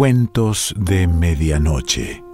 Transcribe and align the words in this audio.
Cuentos 0.00 0.74
de 0.78 1.06
Medianoche. 1.06 2.24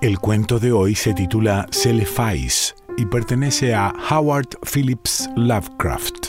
El 0.00 0.18
cuento 0.18 0.58
de 0.58 0.72
hoy 0.72 0.94
se 0.94 1.12
titula 1.12 1.66
Celefais 1.72 2.74
y 2.96 3.04
pertenece 3.04 3.74
a 3.74 3.92
Howard 4.10 4.48
Phillips 4.62 5.28
Lovecraft. 5.36 6.27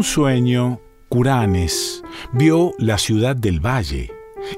Un 0.00 0.04
sueño, 0.04 0.80
Curanes 1.10 2.02
vio 2.32 2.72
la 2.78 2.96
ciudad 2.96 3.36
del 3.36 3.60
valle 3.60 4.10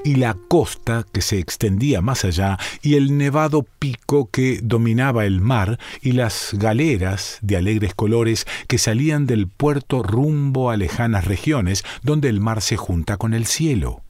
y 0.05 0.15
la 0.15 0.37
costa 0.47 1.05
que 1.11 1.21
se 1.21 1.37
extendía 1.37 1.99
más 1.99 2.23
allá 2.23 2.57
y 2.81 2.95
el 2.95 3.17
nevado 3.17 3.63
pico 3.77 4.29
que 4.31 4.61
dominaba 4.63 5.25
el 5.25 5.41
mar 5.41 5.79
y 6.01 6.13
las 6.13 6.51
galeras 6.53 7.39
de 7.41 7.57
alegres 7.57 7.93
colores 7.93 8.47
que 8.69 8.77
salían 8.77 9.27
del 9.27 9.49
puerto 9.49 10.01
rumbo 10.01 10.71
a 10.71 10.77
lejanas 10.77 11.25
regiones 11.25 11.83
donde 12.03 12.29
el 12.29 12.39
mar 12.39 12.61
se 12.61 12.77
junta 12.77 13.17
con 13.17 13.33
el 13.33 13.45
cielo. 13.45 14.01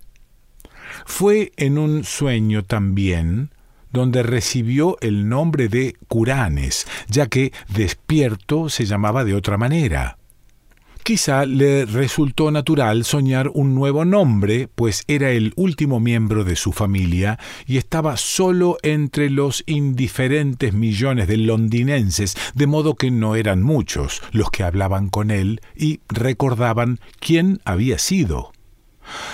Fue 1.03 1.51
en 1.57 1.79
un 1.79 2.03
sueño 2.03 2.63
también 2.63 3.49
donde 3.91 4.21
recibió 4.21 4.97
el 5.01 5.27
nombre 5.27 5.67
de 5.67 5.95
Curanes, 6.07 6.85
ya 7.07 7.25
que 7.25 7.51
despierto 7.69 8.69
se 8.69 8.85
llamaba 8.85 9.23
de 9.23 9.33
otra 9.33 9.57
manera. 9.57 10.19
Quizá 11.03 11.45
le 11.45 11.85
resultó 11.85 12.49
natural 12.49 13.03
soñar 13.03 13.51
un 13.53 13.75
nuevo 13.75 14.05
nombre, 14.05 14.69
pues 14.73 15.03
era 15.09 15.31
el 15.31 15.51
último 15.57 15.99
miembro 15.99 16.45
de 16.45 16.55
su 16.55 16.71
familia 16.71 17.37
y 17.67 17.75
estaba 17.75 18.15
solo 18.15 18.77
entre 18.83 19.29
los 19.29 19.65
indiferentes 19.65 20.73
millones 20.73 21.27
de 21.27 21.35
londinenses, 21.35 22.37
de 22.53 22.67
modo 22.67 22.95
que 22.95 23.11
no 23.11 23.35
eran 23.35 23.61
muchos 23.61 24.21
los 24.31 24.49
que 24.49 24.63
hablaban 24.63 25.09
con 25.09 25.29
él 25.29 25.59
y 25.75 25.99
recordaban 26.07 27.01
quién 27.19 27.59
había 27.65 27.99
sido. 27.99 28.53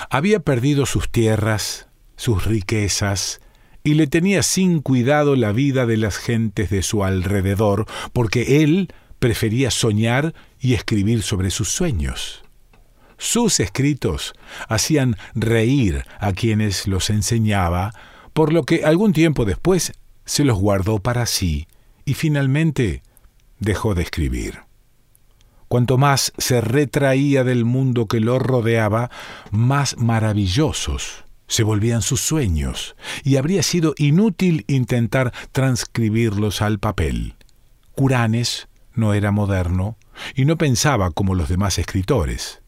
Había 0.09 0.39
perdido 0.39 0.88
sus 0.88 1.11
tierras, 1.11 1.88
sus 2.16 2.45
riquezas, 2.45 3.42
y 3.83 3.94
le 3.94 4.08
tenía 4.08 4.42
sin 4.42 4.81
cuidado 4.81 5.36
la 5.36 5.52
vida 5.52 5.86
de 5.86 5.98
las 5.98 6.17
gentes 6.17 6.72
de 6.72 6.81
su 6.81 7.04
alrededor, 7.04 7.86
porque 8.11 8.64
él 8.64 8.92
prefería 9.20 9.72
soñar 9.72 10.34
y 10.59 10.73
escribir 10.73 11.22
sobre 11.22 11.52
sus 11.52 11.70
sueños. 11.70 12.44
Sus 13.17 13.59
escritos 13.59 14.34
hacían 14.70 15.17
reír 15.36 16.06
a 16.20 16.31
quienes 16.31 16.88
los 16.88 17.09
enseñaba, 17.09 17.94
por 18.34 18.53
lo 18.53 18.64
que 18.64 18.86
algún 18.86 19.11
tiempo 19.11 19.45
después 19.45 19.94
se 20.26 20.45
los 20.45 20.58
guardó 20.58 21.00
para 21.00 21.26
sí 21.26 21.67
y 22.06 22.14
finalmente 22.14 23.03
dejó 23.59 23.94
de 23.94 24.03
escribir. 24.03 24.59
Cuanto 25.67 25.98
más 25.98 26.33
se 26.38 26.61
retraía 26.61 27.44
del 27.44 27.66
mundo 27.66 28.08
que 28.08 28.20
lo 28.20 28.39
rodeaba, 28.39 29.11
más 29.52 29.98
maravillosos 29.98 31.26
se 31.50 31.64
volvían 31.64 32.02
sus 32.02 32.22
sueños, 32.22 32.95
y 33.23 33.36
habría 33.36 33.64
sido 33.64 33.95
inútil 33.98 34.64
intentar 34.67 35.33
transcribirlos 35.52 36.61
al 36.61 36.80
papel. 36.80 37.36
Curanes 37.95 38.69
no 38.99 39.14
era 39.14 39.32
moderno 39.32 39.98
y 40.36 40.45
no 40.45 40.58
pensaba 40.58 41.11
como 41.11 41.36
los 41.36 41.49
demás 41.49 41.80
escritores. 41.80 42.61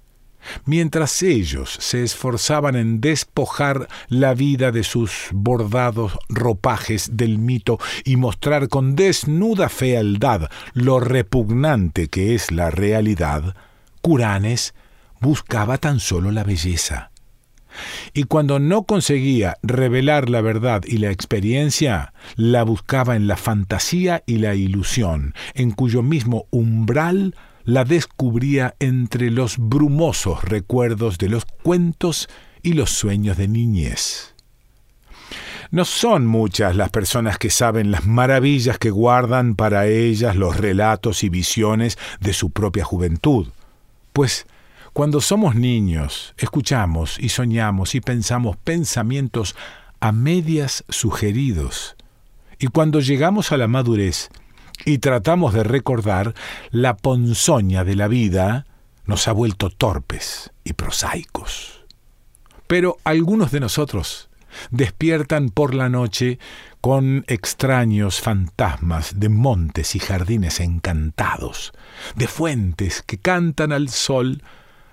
Mientras 0.66 1.22
ellos 1.22 1.78
se 1.80 2.04
esforzaban 2.04 2.76
en 2.76 3.00
despojar 3.00 3.88
la 4.08 4.34
vida 4.34 4.72
de 4.72 4.84
sus 4.84 5.28
bordados 5.32 6.18
ropajes 6.30 7.16
del 7.16 7.38
mito 7.38 7.78
y 8.04 8.16
mostrar 8.16 8.68
con 8.68 8.96
desnuda 8.96 9.70
fealdad 9.70 10.50
lo 10.74 11.00
repugnante 11.00 12.08
que 12.08 12.34
es 12.34 12.52
la 12.52 12.72
realidad, 12.72 13.56
Curanes 14.02 14.74
buscaba 15.20 15.78
tan 15.78 16.00
solo 16.00 16.32
la 16.32 16.44
belleza. 16.44 17.11
Y 18.14 18.24
cuando 18.24 18.60
no 18.60 18.84
conseguía 18.84 19.58
revelar 19.64 20.30
la 20.30 20.42
verdad 20.42 20.84
y 20.86 20.98
la 20.98 21.12
experiencia, 21.12 22.14
la 22.36 22.64
buscaba 22.64 23.16
en 23.16 23.28
la 23.28 23.38
fantasía 23.38 24.24
y 24.26 24.38
la 24.38 24.56
ilusión, 24.56 25.34
en 25.54 25.72
cuyo 25.72 26.04
mismo 26.04 26.48
umbral 26.52 27.36
la 27.64 27.84
descubría 27.84 28.76
entre 28.80 29.30
los 29.32 29.58
brumosos 29.58 30.44
recuerdos 30.44 31.18
de 31.18 31.30
los 31.30 31.46
cuentos 31.46 32.28
y 32.64 32.74
los 32.74 32.92
sueños 32.92 33.38
de 33.38 33.48
niñez. 33.48 34.36
No 35.72 35.86
son 35.86 36.26
muchas 36.26 36.76
las 36.76 36.90
personas 36.90 37.38
que 37.38 37.50
saben 37.50 37.92
las 37.92 38.06
maravillas 38.06 38.78
que 38.78 38.90
guardan 38.90 39.56
para 39.56 39.88
ellas 39.88 40.36
los 40.36 40.58
relatos 40.58 41.24
y 41.24 41.30
visiones 41.30 41.98
de 42.20 42.34
su 42.34 42.50
propia 42.50 42.84
juventud, 42.84 43.48
pues 44.12 44.48
cuando 44.94 45.22
somos 45.22 45.56
niños, 45.56 46.34
escuchamos 46.38 47.18
y 47.18 47.30
soñamos 47.30 47.96
y 47.96 48.02
pensamos 48.02 48.58
pensamientos 48.58 49.56
a 50.02 50.12
medias 50.12 50.84
sugeridos. 50.90 51.96
Y 52.60 52.68
cuando 52.68 53.00
llegamos 53.00 53.52
a 53.52 53.58
la 53.58 53.68
madurez 53.68 54.30
y 54.84 54.98
tratamos 54.98 55.54
de 55.54 55.64
recordar, 55.64 56.34
la 56.72 56.98
ponzoña 56.98 57.84
de 57.84 57.96
la 57.96 58.08
vida 58.08 58.66
nos 59.06 59.28
ha 59.28 59.32
vuelto 59.32 59.70
torpes 59.70 60.52
y 60.64 60.74
prosaicos. 60.74 61.86
Pero 62.68 62.98
algunos 63.04 63.52
de 63.52 63.62
nosotros 63.62 64.30
despiertan 64.70 65.50
por 65.50 65.74
la 65.74 65.88
noche 65.88 66.40
con 66.82 67.24
extraños 67.28 68.20
fantasmas 68.20 69.20
de 69.20 69.30
montes 69.30 69.96
y 69.96 70.00
jardines 70.00 70.60
encantados, 70.60 71.72
de 72.16 72.28
fuentes 72.28 73.02
que 73.04 73.18
cantan 73.18 73.72
al 73.72 73.90
sol, 73.90 74.44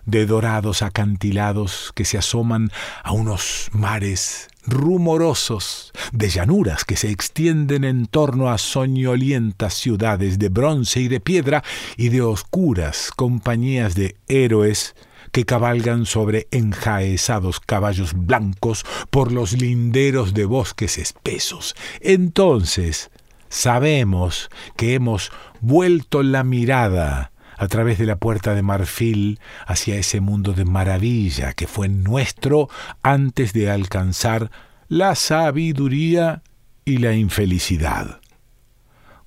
de 0.09 0.25
dorados 0.25 0.81
acantilados 0.81 1.93
que 1.95 2.07
se 2.07 2.17
asoman 2.17 2.71
a 3.05 3.13
unos 3.13 3.69
mares 3.73 4.49
rumorosos, 4.65 5.93
de 6.13 6.31
llanuras 6.31 6.85
que 6.85 6.97
se 6.97 7.11
extienden 7.11 7.85
en 7.85 8.07
torno 8.07 8.51
a 8.51 8.57
soñolientas 8.57 9.75
ciudades 9.75 10.39
de 10.39 10.49
bronce 10.49 11.01
y 11.01 11.09
de 11.09 11.21
piedra, 11.21 11.63
y 11.99 12.09
de 12.09 12.23
oscuras 12.23 13.11
compañías 13.15 13.95
de 13.95 14.17
héroes 14.29 14.95
que 15.31 15.45
cabalgan 15.45 16.07
sobre 16.07 16.49
enjaezados 16.53 17.61
caballos 17.61 18.15
blancos 18.15 18.87
por 19.11 19.31
los 19.31 19.53
linderos 19.53 20.33
de 20.33 20.47
bosques 20.47 20.97
espesos. 20.97 21.77
Entonces 22.01 23.11
sabemos 23.51 24.49
que 24.75 24.95
hemos 24.95 25.33
vuelto 25.61 26.23
la 26.23 26.45
mirada 26.45 27.31
a 27.59 27.69
través 27.69 27.99
de 27.99 28.07
la 28.07 28.17
puerta 28.17 28.55
de 28.55 28.63
marfil 28.63 29.41
hacia 29.67 29.97
ese 29.97 30.21
mundo 30.21 30.53
de 30.55 30.65
maravilla 30.65 31.53
que 31.53 31.67
fue 31.67 31.89
nuestro 31.89 32.69
antes 33.03 33.53
de 33.53 33.71
alcanzar 33.71 34.51
la 34.89 35.15
sabiduría 35.15 36.43
y 36.85 36.99
la 36.99 37.13
infelicidad. 37.15 38.21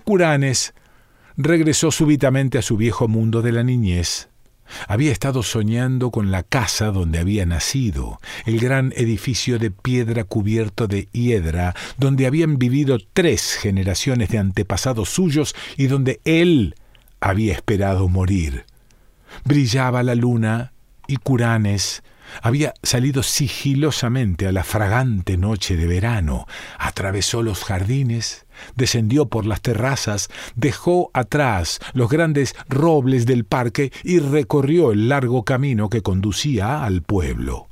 Curanes 0.04 0.74
regresó 1.38 1.92
súbitamente 1.92 2.58
a 2.58 2.62
su 2.62 2.78
viejo 2.78 3.08
mundo 3.08 3.42
de 3.42 3.52
la 3.52 3.64
niñez. 3.64 4.30
Había 4.88 5.12
estado 5.12 5.44
soñando 5.44 6.12
con 6.12 6.32
la 6.32 6.44
casa 6.44 6.92
donde 6.92 7.20
había 7.20 7.46
nacido, 7.46 8.20
el 8.46 8.60
gran 8.60 8.94
edificio 8.96 9.60
de 9.60 9.70
piedra 9.70 10.24
cubierto 10.24 10.88
de 10.88 11.10
hiedra, 11.12 11.76
donde 11.98 12.26
habían 12.26 12.58
vivido 12.58 12.98
tres 13.14 13.58
generaciones 13.62 14.30
de 14.30 14.38
antepasados 14.38 15.10
suyos 15.10 15.56
y 15.78 15.88
donde 15.88 16.22
él 16.24 16.76
había 17.22 17.54
esperado 17.54 18.10
morir. 18.10 18.66
Brillaba 19.46 20.04
la 20.04 20.16
luna 20.16 20.74
y 21.08 21.18
Curanes 21.18 22.04
había 22.42 22.74
salido 22.82 23.24
sigilosamente 23.24 24.48
a 24.48 24.52
la 24.52 24.64
fragante 24.64 25.38
noche 25.38 25.76
de 25.76 25.86
verano, 25.86 26.46
atravesó 26.78 27.44
los 27.44 27.64
jardines, 27.64 28.46
descendió 28.76 29.28
por 29.28 29.46
las 29.46 29.62
terrazas, 29.62 30.30
dejó 30.56 31.12
atrás 31.14 31.80
los 31.94 32.10
grandes 32.10 32.56
robles 32.70 33.26
del 33.26 33.44
parque 33.46 33.92
y 34.04 34.20
recorrió 34.20 34.92
el 34.92 35.10
largo 35.10 35.44
camino 35.44 35.90
que 35.90 36.02
conducía 36.02 36.84
al 36.84 37.02
pueblo. 37.02 37.68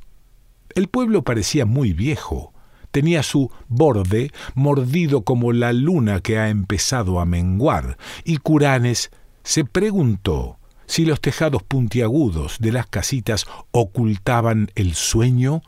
El 0.74 0.88
pueblo 0.88 1.24
parecía 1.24 1.64
muy 1.66 1.92
viejo, 1.92 2.52
tenía 2.90 3.22
su 3.22 3.50
borde 3.68 4.30
mordido 4.54 5.22
como 5.22 5.52
la 5.52 5.72
luna 5.72 6.20
que 6.20 6.38
ha 6.38 6.48
empezado 6.48 7.20
a 7.20 7.24
menguar, 7.24 7.96
y 8.24 8.36
Curanes 8.36 9.10
se 9.42 9.64
preguntó 9.64 10.58
si 10.86 11.04
los 11.04 11.20
tejados 11.20 11.62
puntiagudos 11.62 12.56
de 12.58 12.72
las 12.72 12.86
casitas 12.86 13.46
ocultaban 13.70 14.70
el 14.74 14.94
sueño 14.94 15.62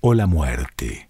o 0.00 0.14
la 0.14 0.26
muerte. 0.26 1.08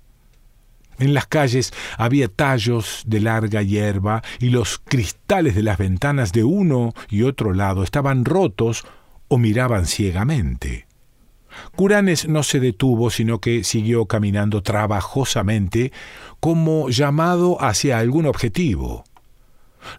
En 0.99 1.15
las 1.15 1.27
calles 1.27 1.73
había 1.97 2.29
tallos 2.29 3.03
de 3.07 3.21
larga 3.21 3.63
hierba 3.63 4.23
y 4.41 4.51
los 4.51 4.79
cristales 4.79 5.55
de 5.55 5.63
las 5.63 5.79
ventanas 5.79 6.33
de 6.33 6.45
uno 6.45 6.93
y 7.09 7.23
otro 7.23 7.53
lado 7.53 7.85
estaban 7.85 8.25
rotos 8.25 8.85
o 9.29 9.39
miraban 9.39 9.87
ciegamente. 9.87 10.87
Curanes 11.77 12.29
no 12.29 12.43
se 12.43 12.61
detuvo, 12.61 13.11
sino 13.11 13.41
que 13.41 13.65
siguió 13.65 14.07
caminando 14.07 14.63
trabajosamente, 14.63 15.93
como 16.41 16.89
llamado 16.89 17.63
hacia 17.63 17.99
algún 17.99 18.27
objetivo. 18.27 19.05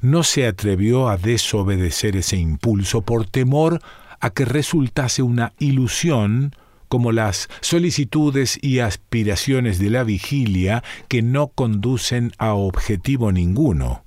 No 0.01 0.23
se 0.23 0.47
atrevió 0.47 1.09
a 1.09 1.17
desobedecer 1.17 2.15
ese 2.17 2.37
impulso 2.37 3.01
por 3.01 3.25
temor 3.25 3.81
a 4.19 4.29
que 4.31 4.45
resultase 4.45 5.21
una 5.21 5.53
ilusión 5.59 6.55
como 6.89 7.11
las 7.11 7.49
solicitudes 7.61 8.57
y 8.61 8.79
aspiraciones 8.79 9.79
de 9.79 9.91
la 9.91 10.03
vigilia 10.03 10.83
que 11.07 11.21
no 11.21 11.47
conducen 11.49 12.33
a 12.37 12.53
objetivo 12.53 13.31
ninguno. 13.31 14.03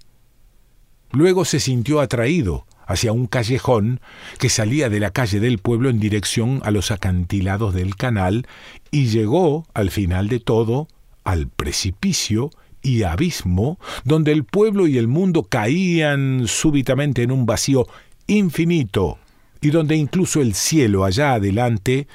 Luego 1.12 1.44
se 1.44 1.60
sintió 1.60 2.00
atraído 2.00 2.66
hacia 2.86 3.12
un 3.12 3.26
callejón 3.26 4.00
que 4.38 4.48
salía 4.48 4.90
de 4.90 5.00
la 5.00 5.10
calle 5.10 5.40
del 5.40 5.58
pueblo 5.58 5.88
en 5.88 6.00
dirección 6.00 6.60
a 6.64 6.70
los 6.70 6.90
acantilados 6.90 7.72
del 7.72 7.94
canal 7.96 8.46
y 8.90 9.06
llegó, 9.06 9.66
al 9.74 9.90
final 9.90 10.28
de 10.28 10.40
todo, 10.40 10.88
al 11.24 11.48
precipicio 11.48 12.50
y 12.82 13.04
abismo 13.04 13.78
donde 14.04 14.32
el 14.32 14.44
pueblo 14.44 14.86
y 14.86 14.98
el 14.98 15.08
mundo 15.08 15.44
caían 15.44 16.44
súbitamente 16.46 17.22
en 17.22 17.32
un 17.32 17.46
vacío 17.46 17.86
infinito 18.26 19.18
y 19.60 19.70
donde 19.70 19.96
incluso 19.96 20.40
el 20.40 20.54
cielo 20.54 21.04
allá 21.04 21.34
adelante 21.34 22.08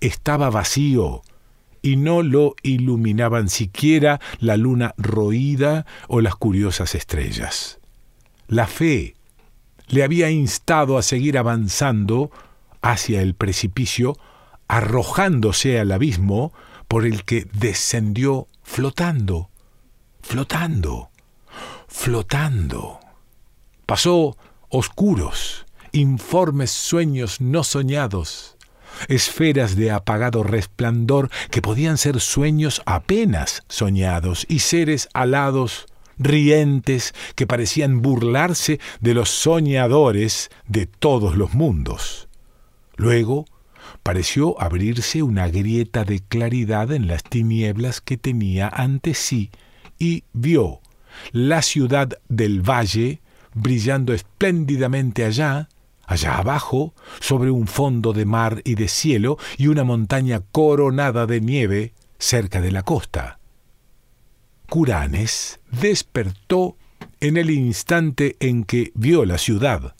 estaba 0.00 0.50
vacío 0.50 1.22
y 1.82 1.96
no 1.96 2.22
lo 2.22 2.54
iluminaban 2.62 3.50
siquiera 3.50 4.20
la 4.38 4.56
luna 4.56 4.94
roída 4.96 5.84
o 6.08 6.22
las 6.22 6.34
curiosas 6.34 6.94
estrellas. 6.94 7.78
La 8.48 8.66
fe 8.66 9.14
le 9.88 10.02
había 10.02 10.30
instado 10.30 10.96
a 10.96 11.02
seguir 11.02 11.36
avanzando 11.36 12.30
hacia 12.80 13.20
el 13.20 13.34
precipicio, 13.34 14.16
arrojándose 14.66 15.78
al 15.78 15.92
abismo 15.92 16.52
por 16.88 17.04
el 17.04 17.24
que 17.24 17.46
descendió 17.52 18.48
flotando, 18.62 19.50
flotando, 20.24 21.10
flotando. 21.86 22.98
Pasó 23.86 24.36
oscuros, 24.70 25.66
informes 25.92 26.70
sueños 26.70 27.40
no 27.40 27.62
soñados, 27.62 28.56
esferas 29.08 29.76
de 29.76 29.90
apagado 29.90 30.42
resplandor 30.42 31.30
que 31.50 31.60
podían 31.60 31.98
ser 31.98 32.20
sueños 32.20 32.82
apenas 32.86 33.62
soñados 33.68 34.46
y 34.48 34.60
seres 34.60 35.08
alados, 35.12 35.86
rientes, 36.16 37.14
que 37.36 37.46
parecían 37.46 38.00
burlarse 38.00 38.80
de 39.00 39.14
los 39.14 39.28
soñadores 39.28 40.50
de 40.66 40.86
todos 40.86 41.36
los 41.36 41.52
mundos. 41.52 42.28
Luego 42.96 43.44
pareció 44.02 44.60
abrirse 44.60 45.22
una 45.22 45.48
grieta 45.48 46.04
de 46.04 46.20
claridad 46.20 46.92
en 46.92 47.08
las 47.08 47.22
tinieblas 47.22 48.00
que 48.00 48.16
tenía 48.16 48.68
ante 48.68 49.12
sí 49.12 49.50
y 49.98 50.24
vio 50.32 50.80
la 51.32 51.62
ciudad 51.62 52.18
del 52.28 52.60
valle 52.60 53.20
brillando 53.54 54.12
espléndidamente 54.12 55.24
allá, 55.24 55.68
allá 56.04 56.36
abajo, 56.38 56.94
sobre 57.20 57.50
un 57.50 57.66
fondo 57.66 58.12
de 58.12 58.24
mar 58.24 58.60
y 58.64 58.74
de 58.74 58.88
cielo 58.88 59.38
y 59.56 59.68
una 59.68 59.84
montaña 59.84 60.40
coronada 60.52 61.26
de 61.26 61.40
nieve 61.40 61.94
cerca 62.18 62.60
de 62.60 62.72
la 62.72 62.82
costa. 62.82 63.38
Curanes 64.68 65.60
despertó 65.70 66.76
en 67.20 67.36
el 67.36 67.50
instante 67.50 68.36
en 68.40 68.64
que 68.64 68.92
vio 68.94 69.24
la 69.24 69.38
ciudad. 69.38 69.94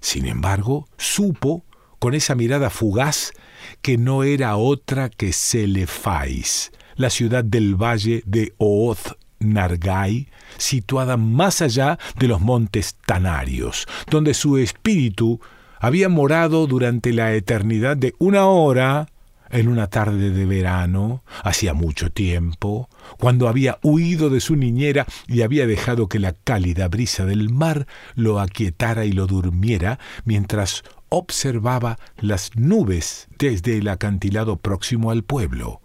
Sin 0.00 0.26
embargo, 0.26 0.88
supo, 0.98 1.64
con 1.98 2.14
esa 2.14 2.34
mirada 2.34 2.70
fugaz, 2.70 3.32
que 3.80 3.96
no 3.96 4.24
era 4.24 4.56
otra 4.56 5.08
que 5.08 5.32
Selefais, 5.32 6.72
la 6.96 7.10
ciudad 7.10 7.44
del 7.44 7.74
valle 7.74 8.22
de 8.26 8.54
Ooth 8.58 9.16
Nargai, 9.38 10.28
situada 10.56 11.16
más 11.16 11.62
allá 11.62 11.98
de 12.18 12.28
los 12.28 12.40
montes 12.40 12.96
Tanarios, 13.06 13.86
donde 14.10 14.34
su 14.34 14.58
espíritu 14.58 15.40
había 15.78 16.08
morado 16.08 16.66
durante 16.66 17.12
la 17.12 17.34
eternidad 17.34 17.96
de 17.96 18.14
una 18.18 18.46
hora 18.46 19.08
en 19.50 19.68
una 19.68 19.86
tarde 19.86 20.30
de 20.30 20.46
verano, 20.46 21.22
hacía 21.44 21.74
mucho 21.74 22.10
tiempo, 22.10 22.88
cuando 23.18 23.48
había 23.48 23.78
huido 23.82 24.28
de 24.30 24.40
su 24.40 24.56
niñera 24.56 25.06
y 25.28 25.42
había 25.42 25.66
dejado 25.66 26.08
que 26.08 26.18
la 26.18 26.32
cálida 26.32 26.88
brisa 26.88 27.24
del 27.24 27.50
mar 27.50 27.86
lo 28.16 28.40
aquietara 28.40 29.04
y 29.04 29.12
lo 29.12 29.26
durmiera, 29.26 30.00
mientras 30.24 30.82
observaba 31.08 31.98
las 32.18 32.56
nubes 32.56 33.28
desde 33.38 33.78
el 33.78 33.86
acantilado 33.88 34.56
próximo 34.56 35.12
al 35.12 35.22
pueblo 35.22 35.80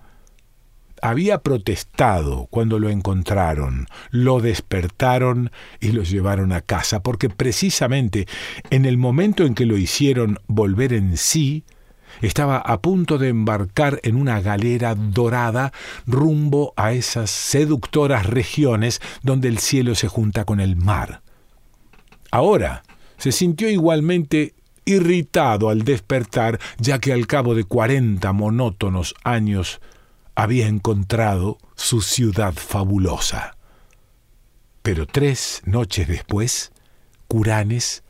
había 1.02 1.40
protestado 1.40 2.48
cuando 2.50 2.80
lo 2.80 2.90
encontraron, 2.90 3.88
lo 4.10 4.40
despertaron 4.40 5.52
y 5.80 5.92
lo 5.92 6.04
llevaron 6.04 6.52
a 6.52 6.62
casa, 6.62 7.02
porque 7.02 7.30
precisamente 7.30 8.28
en 8.70 8.86
el 8.86 8.98
momento 8.98 9.46
en 9.46 9.56
que 9.56 9.66
lo 9.66 9.78
hicieron 9.78 10.40
volver 10.48 10.94
en 10.94 11.18
sí, 11.18 11.64
estaba 12.22 12.58
a 12.58 12.82
punto 12.82 13.18
de 13.18 13.30
embarcar 13.30 14.00
en 14.04 14.16
una 14.16 14.42
galera 14.42 14.96
dorada 14.96 15.72
rumbo 16.06 16.74
a 16.76 16.94
esas 16.94 17.30
seductoras 17.30 18.26
regiones 18.26 19.02
donde 19.22 19.48
el 19.48 19.60
cielo 19.60 19.96
se 19.96 20.08
junta 20.08 20.44
con 20.44 20.60
el 20.60 20.76
mar. 20.76 21.22
Ahora 22.32 22.84
se 23.18 23.32
sintió 23.32 23.70
igualmente 23.70 24.54
irritado 24.86 25.70
al 25.70 25.84
despertar, 25.84 26.60
ya 26.80 27.00
que 27.00 27.14
al 27.14 27.28
cabo 27.28 27.54
de 27.54 27.64
cuarenta 27.64 28.34
monótonos 28.34 29.14
años 29.24 29.80
había 30.40 30.68
encontrado 30.68 31.58
su 31.76 32.02
ciudad 32.02 32.54
fabulosa. 32.54 33.58
Pero 34.82 35.06
tres 35.06 35.62
noches 35.66 36.08
después, 36.08 36.72
Curanes 37.28 38.04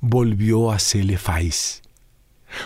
volvió 0.00 0.72
a 0.72 0.80
Celefais 0.80 1.82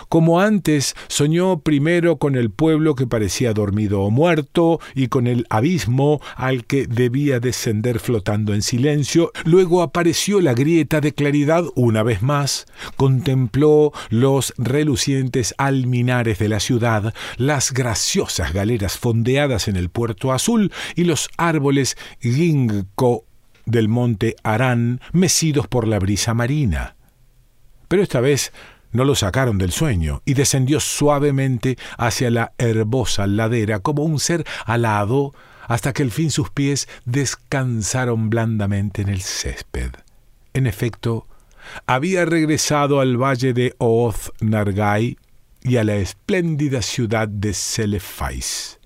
como 0.09 0.39
antes, 0.39 0.95
soñó 1.07 1.59
primero 1.59 2.17
con 2.17 2.35
el 2.35 2.49
pueblo 2.49 2.95
que 2.95 3.07
parecía 3.07 3.53
dormido 3.53 4.01
o 4.01 4.11
muerto 4.11 4.79
y 4.95 5.07
con 5.07 5.27
el 5.27 5.45
abismo 5.49 6.21
al 6.35 6.65
que 6.65 6.87
debía 6.87 7.39
descender 7.39 7.99
flotando 7.99 8.53
en 8.53 8.61
silencio. 8.61 9.31
Luego 9.45 9.81
apareció 9.81 10.41
la 10.41 10.53
grieta 10.53 11.01
de 11.01 11.13
claridad 11.13 11.63
una 11.75 12.03
vez 12.03 12.21
más, 12.21 12.65
contempló 12.95 13.91
los 14.09 14.53
relucientes 14.57 15.53
alminares 15.57 16.39
de 16.39 16.49
la 16.49 16.59
ciudad, 16.59 17.13
las 17.37 17.73
graciosas 17.73 18.53
galeras 18.53 18.97
fondeadas 18.97 19.67
en 19.67 19.75
el 19.75 19.89
puerto 19.89 20.31
azul 20.31 20.71
y 20.95 21.03
los 21.03 21.29
árboles 21.37 21.97
ginkgo 22.19 23.25
del 23.65 23.87
monte 23.87 24.35
Arán 24.43 25.01
mecidos 25.11 25.67
por 25.67 25.87
la 25.87 25.99
brisa 25.99 26.33
marina. 26.33 26.95
Pero 27.87 28.03
esta 28.03 28.21
vez 28.21 28.51
no 28.91 29.05
lo 29.05 29.15
sacaron 29.15 29.57
del 29.57 29.71
sueño 29.71 30.21
y 30.25 30.33
descendió 30.33 30.79
suavemente 30.79 31.77
hacia 31.97 32.29
la 32.29 32.53
herbosa 32.57 33.27
ladera 33.27 33.79
como 33.79 34.03
un 34.03 34.19
ser 34.19 34.45
alado 34.65 35.33
hasta 35.67 35.93
que 35.93 36.03
al 36.03 36.11
fin 36.11 36.31
sus 36.31 36.49
pies 36.49 36.89
descansaron 37.05 38.29
blandamente 38.29 39.01
en 39.01 39.09
el 39.09 39.21
césped. 39.21 39.91
En 40.53 40.67
efecto, 40.67 41.27
había 41.85 42.25
regresado 42.25 42.99
al 42.99 43.21
valle 43.21 43.53
de 43.53 43.75
Ooth 43.77 44.31
Nargai 44.41 45.17
y 45.63 45.77
a 45.77 45.83
la 45.83 45.95
espléndida 45.95 46.81
ciudad 46.81 47.27
de 47.27 47.53
Selefais. 47.53 48.79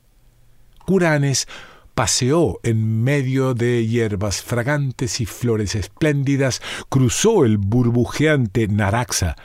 Curanes 0.86 1.48
paseó 1.96 2.60
en 2.64 3.04
medio 3.04 3.54
de 3.54 3.88
hierbas 3.88 4.44
fragantes 4.44 5.22
y 5.22 5.26
flores 5.26 5.76
espléndidas, 5.76 6.62
cruzó 6.90 7.46
el 7.46 7.58
burbujeante 7.58 8.68
Naraxa, 8.68 9.36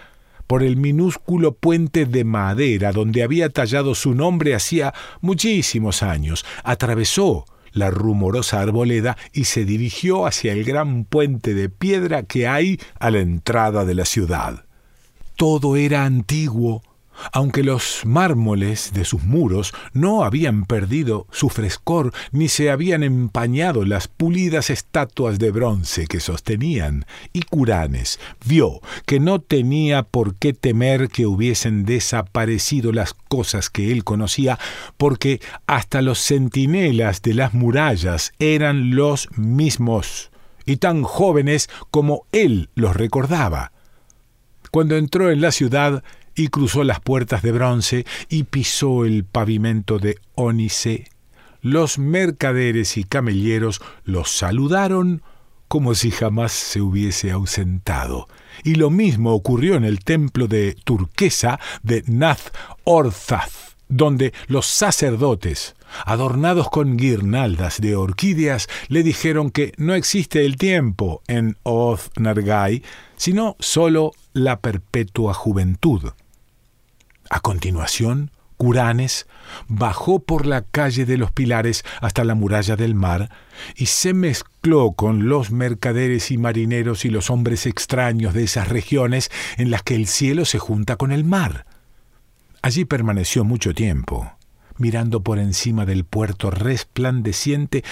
por 0.50 0.64
el 0.64 0.76
minúsculo 0.76 1.52
puente 1.52 2.07
de 2.07 2.25
madera 2.25 2.90
donde 2.90 3.23
había 3.23 3.50
tallado 3.50 3.95
su 3.95 4.16
nombre 4.16 4.52
hacía 4.52 4.92
muchísimos 5.21 6.02
años, 6.02 6.45
atravesó 6.64 7.45
la 7.71 7.92
rumorosa 7.92 8.61
arboleda 8.61 9.16
y 9.33 9.45
se 9.45 9.64
dirigió 9.64 10.26
hacia 10.26 10.52
el 10.52 10.64
gran 10.64 11.04
puente 11.04 11.54
de 11.54 11.69
piedra 11.69 12.25
que 12.25 12.49
hay 12.49 12.80
a 12.99 13.12
la 13.12 13.21
entrada 13.21 13.85
de 13.85 13.95
la 13.95 14.04
ciudad. 14.04 14.64
Todo 15.37 15.76
era 15.76 16.04
antiguo, 16.04 16.83
aunque 17.32 17.62
los 17.62 18.02
mármoles 18.04 18.92
de 18.92 19.04
sus 19.04 19.22
muros 19.22 19.72
no 19.92 20.24
habían 20.24 20.64
perdido 20.64 21.26
su 21.30 21.48
frescor 21.48 22.12
ni 22.32 22.48
se 22.48 22.70
habían 22.70 23.02
empañado 23.02 23.84
las 23.84 24.08
pulidas 24.08 24.70
estatuas 24.70 25.38
de 25.38 25.50
bronce 25.50 26.06
que 26.06 26.20
sostenían, 26.20 27.06
y 27.32 27.42
Curanes 27.42 28.18
vio 28.46 28.80
que 29.06 29.20
no 29.20 29.40
tenía 29.40 30.02
por 30.02 30.34
qué 30.34 30.52
temer 30.52 31.08
que 31.08 31.26
hubiesen 31.26 31.84
desaparecido 31.84 32.92
las 32.92 33.14
cosas 33.14 33.70
que 33.70 33.92
él 33.92 34.04
conocía, 34.04 34.58
porque 34.96 35.40
hasta 35.66 36.02
los 36.02 36.18
centinelas 36.18 37.22
de 37.22 37.34
las 37.34 37.54
murallas 37.54 38.32
eran 38.38 38.94
los 38.94 39.28
mismos, 39.36 40.30
y 40.66 40.76
tan 40.76 41.02
jóvenes 41.02 41.68
como 41.90 42.26
él 42.32 42.70
los 42.74 42.96
recordaba. 42.96 43.72
Cuando 44.70 44.96
entró 44.96 45.30
en 45.30 45.40
la 45.40 45.50
ciudad, 45.50 46.04
y 46.34 46.49
cruzó 46.49 46.84
las 46.84 47.00
puertas 47.00 47.42
de 47.42 47.52
bronce 47.52 48.06
y 48.28 48.44
pisó 48.44 49.04
el 49.04 49.25
pavimento 49.25 49.99
de 49.99 50.18
ónice. 50.34 51.08
Los 51.62 51.99
mercaderes 51.99 52.96
y 52.96 53.04
camelleros 53.04 53.82
los 54.04 54.30
saludaron 54.30 55.22
como 55.68 55.94
si 55.94 56.10
jamás 56.10 56.52
se 56.52 56.80
hubiese 56.80 57.30
ausentado. 57.30 58.28
Y 58.64 58.75
lo 58.75 58.90
mismo 58.90 59.34
ocurrió 59.34 59.76
en 59.76 59.84
el 59.84 60.00
templo 60.00 60.49
de 60.49 60.75
turquesa 60.84 61.60
de 61.82 62.02
Nath 62.06 62.52
Orzath, 62.82 63.76
donde 63.88 64.32
los 64.49 64.66
sacerdotes, 64.66 65.76
adornados 66.04 66.68
con 66.70 66.97
guirnaldas 66.97 67.80
de 67.80 67.97
orquídeas, 67.97 68.68
le 68.88 69.02
dijeron 69.02 69.50
que 69.50 69.73
no 69.76 69.94
existe 69.94 70.44
el 70.44 70.56
tiempo 70.56 71.23
en 71.26 71.56
Oth 71.62 72.16
Nargai, 72.18 72.82
sino 73.16 73.56
sólo 73.59 74.12
la 74.32 74.61
perpetua 74.61 75.35
juventud. 75.35 76.12
A 77.28 77.40
continuación, 77.40 78.30
Curanes 78.61 79.26
bajó 79.68 80.18
por 80.18 80.44
la 80.44 80.61
calle 80.61 81.06
de 81.06 81.16
los 81.16 81.32
Pilares 81.32 81.82
hasta 82.02 82.25
la 82.25 82.35
muralla 82.35 82.76
del 82.76 82.94
mar 82.94 83.30
y 83.75 83.87
se 83.87 84.12
mezcló 84.12 84.92
con 84.92 85.30
los 85.30 85.50
mercaderes 85.50 86.30
y 86.30 86.37
marineros 86.37 87.06
y 87.06 87.09
los 87.09 87.30
hombres 87.30 87.64
extraños 87.64 88.35
de 88.35 88.44
esas 88.44 88.68
regiones 88.68 89.30
en 89.56 89.70
las 89.70 89.82
que 89.82 89.94
el 89.94 90.06
cielo 90.06 90.44
se 90.44 90.59
junta 90.59 90.97
con 90.97 91.11
el 91.11 91.25
mar. 91.25 91.64
Allí 92.61 92.85
permaneció 92.85 93.44
mucho 93.44 93.73
tiempo, 93.73 94.30
mirando 94.80 95.22
por 95.22 95.38
encima 95.38 95.87
del 95.87 96.04
puerto 96.04 96.50
resplandeciente 96.50 97.84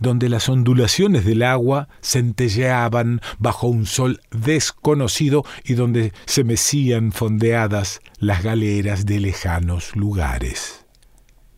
donde 0.00 0.30
las 0.30 0.48
ondulaciones 0.48 1.24
del 1.24 1.42
agua 1.42 1.88
centelleaban 2.02 3.20
bajo 3.38 3.68
un 3.68 3.86
sol 3.86 4.20
desconocido 4.30 5.44
y 5.62 5.74
donde 5.74 6.12
se 6.24 6.42
mecían 6.42 7.12
fondeadas 7.12 8.00
las 8.18 8.42
galeras 8.42 9.04
de 9.04 9.20
lejanos 9.20 9.94
lugares. 9.94 10.86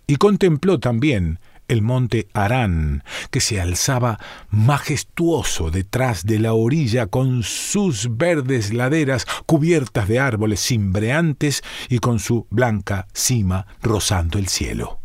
Y 0.09 0.17
contempló 0.17 0.81
también 0.81 1.38
el 1.73 1.83
monte 1.83 2.29
Arán, 2.35 3.02
que 3.31 3.41
se 3.41 3.61
alzaba 3.61 4.19
majestuoso 4.50 5.71
detrás 5.71 6.25
de 6.25 6.38
la 6.38 6.52
orilla 6.52 7.07
con 7.07 7.43
sus 7.43 8.17
verdes 8.17 8.73
laderas 8.73 9.26
cubiertas 9.47 10.07
de 10.07 10.21
árboles 10.21 10.61
cimbreantes 10.61 11.62
y 11.88 11.99
con 11.99 12.19
su 12.19 12.47
blanca 12.50 13.09
cima 13.12 13.67
rozando 13.83 14.38
el 14.38 14.49
cielo. 14.49 15.00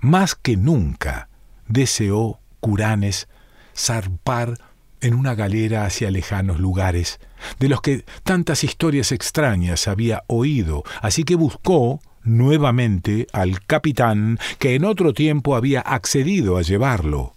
Más 0.00 0.34
que 0.34 0.56
nunca, 0.56 1.28
deseó 1.66 2.40
Curanes 2.60 3.28
zarpar 3.76 4.58
en 5.00 5.14
una 5.14 5.34
galera 5.34 5.84
hacia 5.84 6.10
lejanos 6.10 6.58
lugares, 6.58 7.20
de 7.58 7.68
los 7.68 7.80
que 7.80 8.04
tantas 8.22 8.64
historias 8.64 9.12
extrañas 9.12 9.88
había 9.88 10.24
oído, 10.26 10.84
así 11.02 11.24
que 11.24 11.34
buscó 11.34 12.00
nuevamente 12.26 13.26
al 13.32 13.64
capitán 13.64 14.38
que 14.58 14.74
en 14.74 14.84
otro 14.84 15.14
tiempo 15.14 15.56
había 15.56 15.80
accedido 15.80 16.56
a 16.56 16.62
llevarlo. 16.62 17.34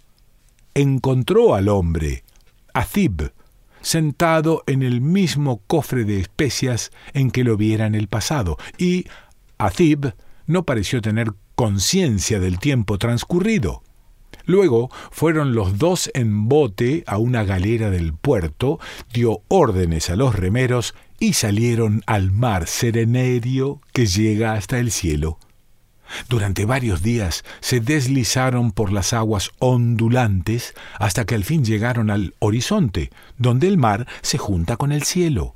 Encontró 0.74 1.54
al 1.54 1.68
hombre, 1.68 2.24
Azib, 2.74 3.32
sentado 3.80 4.62
en 4.66 4.82
el 4.82 5.00
mismo 5.00 5.62
cofre 5.66 6.04
de 6.04 6.20
especias 6.20 6.90
en 7.14 7.30
que 7.30 7.44
lo 7.44 7.56
viera 7.56 7.86
en 7.86 7.94
el 7.94 8.08
pasado, 8.08 8.58
y 8.76 9.06
Azib 9.58 10.12
no 10.46 10.64
pareció 10.64 11.00
tener 11.00 11.32
conciencia 11.54 12.40
del 12.40 12.58
tiempo 12.58 12.98
transcurrido. 12.98 13.82
Luego 14.46 14.90
fueron 15.10 15.54
los 15.54 15.78
dos 15.78 16.10
en 16.14 16.48
bote 16.48 17.04
a 17.06 17.18
una 17.18 17.44
galera 17.44 17.90
del 17.90 18.14
puerto, 18.14 18.80
dio 19.12 19.42
órdenes 19.48 20.10
a 20.10 20.16
los 20.16 20.34
remeros 20.34 20.94
y 21.20 21.34
salieron 21.34 22.02
al 22.06 22.32
mar 22.32 22.66
serenerio 22.66 23.80
que 23.92 24.06
llega 24.06 24.54
hasta 24.54 24.78
el 24.78 24.90
cielo. 24.90 25.38
Durante 26.28 26.64
varios 26.64 27.02
días 27.02 27.44
se 27.60 27.80
deslizaron 27.80 28.72
por 28.72 28.90
las 28.90 29.12
aguas 29.12 29.50
ondulantes 29.58 30.74
hasta 30.98 31.24
que 31.24 31.36
al 31.36 31.44
fin 31.44 31.64
llegaron 31.64 32.10
al 32.10 32.34
horizonte, 32.40 33.10
donde 33.38 33.68
el 33.68 33.78
mar 33.78 34.08
se 34.22 34.38
junta 34.38 34.76
con 34.76 34.90
el 34.90 35.04
cielo. 35.04 35.54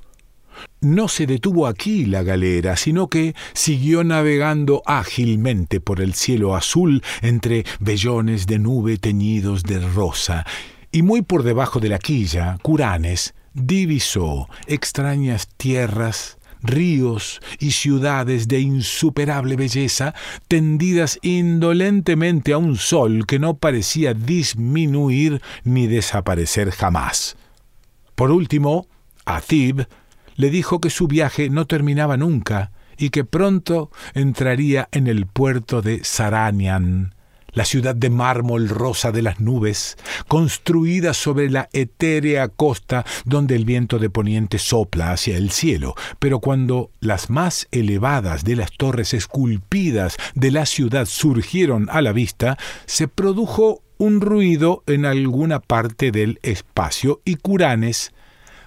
No 0.81 1.09
se 1.09 1.27
detuvo 1.27 1.67
aquí 1.67 2.05
la 2.05 2.23
galera, 2.23 2.77
sino 2.77 3.09
que 3.09 3.35
siguió 3.55 4.05
navegando 4.05 4.83
ágilmente 4.87 5.81
por 5.81 6.01
el 6.01 6.15
cielo 6.15 6.55
azul 6.55 7.03
entre 7.23 7.65
vellones 7.81 8.47
de 8.47 8.61
nube 8.61 8.99
teñidos 8.99 9.65
de 9.65 9.81
rosa, 9.81 10.47
y 10.93 11.03
muy 11.03 11.23
por 11.23 11.43
debajo 11.43 11.81
de 11.81 11.89
la 11.89 11.99
quilla, 11.99 12.59
Curanes 12.63 13.35
divisó 13.55 14.49
extrañas 14.67 15.49
tierras, 15.57 16.39
ríos 16.63 17.41
y 17.59 17.73
ciudades 17.73 18.49
de 18.49 18.61
insuperable 18.61 19.57
belleza, 19.57 20.15
tendidas 20.49 21.19
indolentemente 21.23 22.53
a 22.53 22.59
un 22.59 22.77
sol 22.77 23.27
que 23.27 23.39
no 23.39 23.55
parecía 23.55 24.15
disminuir 24.15 25.41
ni 25.63 25.87
desaparecer 25.87 26.71
jamás. 26.71 27.37
Por 28.15 28.31
último, 28.31 28.87
Azib 29.25 29.87
le 30.37 30.51
dijo 30.51 30.81
que 30.81 30.91
su 30.91 31.07
viaje 31.07 31.51
no 31.51 31.67
terminaba 31.67 32.17
nunca 32.17 32.73
y 32.97 33.11
que 33.11 33.25
pronto 33.25 33.91
entraría 34.15 34.89
en 34.93 35.07
el 35.07 35.27
puerto 35.27 35.83
de 35.83 36.05
Saranian, 36.05 37.15
la 37.55 37.65
ciudad 37.65 37.95
de 37.95 38.11
mármol 38.11 38.69
rosa 38.69 39.13
de 39.13 39.23
las 39.23 39.41
nubes, 39.41 39.97
construida 40.29 41.15
sobre 41.15 41.51
la 41.51 41.69
etérea 41.73 42.49
costa 42.49 43.05
donde 43.25 43.57
el 43.57 43.65
viento 43.65 43.99
de 43.99 44.11
poniente 44.11 44.59
sopla 44.59 45.13
hacia 45.13 45.37
el 45.37 45.51
cielo, 45.51 45.95
pero 46.19 46.41
cuando 46.41 46.91
las 47.01 47.31
más 47.31 47.67
elevadas 47.71 48.45
de 48.45 48.57
las 48.57 48.73
torres 48.73 49.15
esculpidas 49.15 50.17
de 50.35 50.51
la 50.51 50.67
ciudad 50.67 51.07
surgieron 51.07 51.89
a 51.91 52.03
la 52.03 52.13
vista, 52.13 52.59
se 52.87 53.09
produjo 53.09 53.83
un 53.99 54.21
ruido 54.21 54.83
en 54.87 55.07
alguna 55.07 55.61
parte 55.61 56.11
del 56.11 56.39
espacio 56.43 57.21
y 57.25 57.37
Curanes 57.37 58.13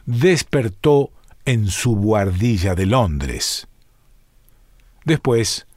despertó 0.06 1.12
en 1.46 1.68
su 1.68 1.96
buhardilla 1.96 2.76
de 2.76 2.86
Londres. 2.86 3.68
Después, 5.06 5.68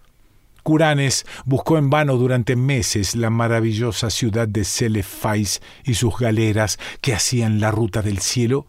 Curanes 0.62 1.26
buscó 1.44 1.78
en 1.78 1.90
vano 1.90 2.16
durante 2.16 2.56
meses 2.56 3.16
la 3.16 3.30
maravillosa 3.30 4.10
ciudad 4.10 4.48
de 4.48 4.64
Celefais 4.64 5.60
y 5.84 5.94
sus 5.94 6.16
galeras 6.18 6.78
que 7.00 7.14
hacían 7.14 7.60
la 7.60 7.70
ruta 7.70 8.02
del 8.02 8.18
cielo, 8.18 8.66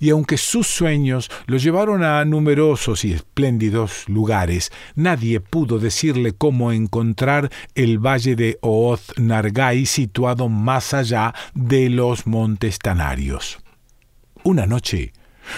y 0.00 0.10
aunque 0.10 0.36
sus 0.36 0.66
sueños 0.66 1.30
lo 1.46 1.56
llevaron 1.56 2.02
a 2.02 2.24
numerosos 2.24 3.04
y 3.04 3.12
espléndidos 3.12 4.08
lugares, 4.08 4.72
nadie 4.94 5.40
pudo 5.40 5.78
decirle 5.78 6.32
cómo 6.32 6.72
encontrar 6.72 7.50
el 7.74 7.98
valle 7.98 8.36
de 8.36 8.58
Ooth 8.62 9.18
Nargai 9.18 9.86
situado 9.86 10.48
más 10.48 10.94
allá 10.94 11.34
de 11.54 11.90
los 11.90 12.26
montes 12.26 12.78
Tanarios. 12.78 13.58
Una 14.44 14.66
noche, 14.66 15.12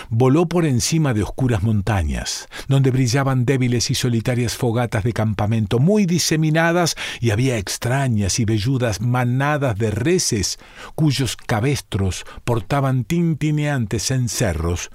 Voló 0.09 0.49
por 0.49 0.65
encima 0.65 1.15
de 1.15 1.23
oscuras 1.23 1.63
montañas, 1.63 2.49
donde 2.69 2.91
brillaban 2.91 3.45
débiles 3.45 3.91
y 3.91 3.95
solitarias 3.95 4.57
fogatas 4.57 5.05
de 5.05 5.13
campamento 5.13 5.79
muy 5.79 6.07
diseminadas 6.07 6.97
y 7.21 7.31
había 7.31 7.59
extrañas 7.59 8.39
y 8.39 8.45
velludas 8.45 9.01
manadas 9.01 9.77
de 9.77 9.91
reses 9.91 10.59
cuyos 10.95 11.37
cabestros 11.37 12.25
portaban 12.45 13.05
tintineantes 13.05 14.07
cencerros. 14.07 14.91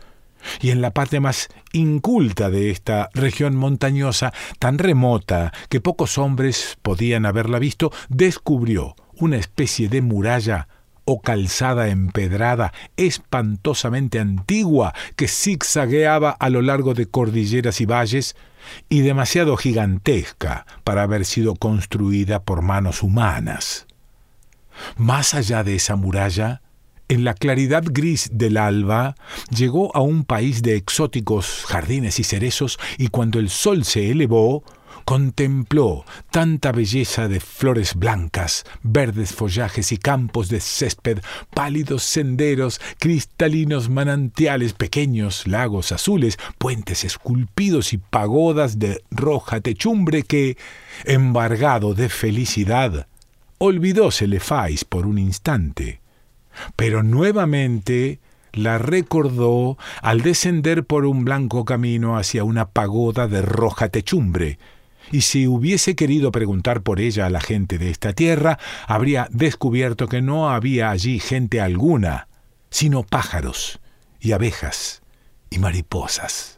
Y 0.61 0.69
en 0.69 0.81
la 0.81 0.91
parte 0.91 1.19
más 1.19 1.49
inculta 1.73 2.49
de 2.49 2.69
esta 2.69 3.09
región 3.13 3.55
montañosa, 3.55 4.33
tan 4.59 4.77
remota 4.77 5.51
que 5.69 5.81
pocos 5.81 6.17
hombres 6.17 6.77
podían 6.81 7.25
haberla 7.25 7.59
visto, 7.59 7.91
descubrió 8.09 8.95
una 9.17 9.37
especie 9.37 9.89
de 9.89 10.01
muralla 10.01 10.67
o 11.05 11.21
calzada 11.21 11.89
empedrada 11.89 12.73
espantosamente 12.97 14.19
antigua 14.19 14.93
que 15.15 15.27
zigzagueaba 15.27 16.31
a 16.31 16.49
lo 16.49 16.61
largo 16.61 16.93
de 16.93 17.05
cordilleras 17.05 17.79
y 17.81 17.85
valles 17.85 18.35
y 18.89 19.01
demasiado 19.01 19.55
gigantesca 19.57 20.65
para 20.83 21.03
haber 21.03 21.25
sido 21.25 21.55
construida 21.55 22.43
por 22.43 22.61
manos 22.61 23.03
humanas. 23.03 23.85
Más 24.97 25.33
allá 25.33 25.63
de 25.63 25.75
esa 25.75 25.95
muralla, 25.95 26.61
en 27.07 27.23
la 27.23 27.35
claridad 27.35 27.83
gris 27.85 28.29
del 28.33 28.57
alba, 28.57 29.15
llegó 29.55 29.95
a 29.95 30.01
un 30.01 30.25
país 30.25 30.63
de 30.63 30.75
exóticos 30.75 31.63
jardines 31.67 32.19
y 32.19 32.23
cerezos 32.23 32.79
y 32.97 33.09
cuando 33.09 33.39
el 33.39 33.49
sol 33.49 33.85
se 33.85 34.09
elevó, 34.09 34.63
contempló 35.05 36.03
tanta 36.31 36.71
belleza 36.71 37.27
de 37.27 37.39
flores 37.39 37.93
blancas, 37.95 38.65
verdes 38.81 39.33
follajes 39.33 39.91
y 39.91 39.97
campos 39.97 40.49
de 40.49 40.59
césped, 40.59 41.19
pálidos 41.53 42.03
senderos, 42.03 42.81
cristalinos 42.99 43.87
manantiales, 43.87 44.73
pequeños 44.73 45.47
lagos 45.47 45.91
azules, 45.91 46.37
puentes 46.57 47.03
esculpidos 47.03 47.93
y 47.93 47.99
pagodas 47.99 48.79
de 48.79 49.03
roja 49.11 49.61
techumbre 49.61 50.23
que, 50.23 50.57
embargado 51.05 51.93
de 51.93 52.09
felicidad, 52.09 53.07
olvidó 53.59 54.09
Celefais 54.11 54.83
por 54.85 55.05
un 55.05 55.19
instante. 55.19 56.01
Pero 56.75 57.03
nuevamente 57.03 58.19
la 58.53 58.77
recordó 58.77 59.77
al 60.01 60.21
descender 60.21 60.85
por 60.85 61.05
un 61.05 61.25
blanco 61.25 61.65
camino 61.65 62.17
hacia 62.17 62.43
una 62.43 62.69
pagoda 62.69 63.27
de 63.27 63.41
roja 63.41 63.89
techumbre, 63.89 64.57
y 65.11 65.21
si 65.21 65.47
hubiese 65.47 65.95
querido 65.95 66.31
preguntar 66.31 66.81
por 66.81 66.99
ella 66.99 67.25
a 67.25 67.29
la 67.29 67.41
gente 67.41 67.77
de 67.77 67.89
esta 67.89 68.13
tierra, 68.13 68.59
habría 68.87 69.27
descubierto 69.31 70.07
que 70.07 70.21
no 70.21 70.49
había 70.49 70.89
allí 70.89 71.19
gente 71.19 71.61
alguna, 71.61 72.27
sino 72.69 73.03
pájaros 73.03 73.79
y 74.19 74.31
abejas 74.31 75.01
y 75.49 75.59
mariposas. 75.59 76.54